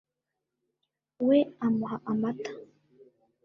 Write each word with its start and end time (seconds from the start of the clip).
we 1.27 1.39
amuha 1.65 1.95
amata 2.11 2.51